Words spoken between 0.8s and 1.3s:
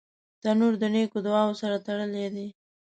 نیکو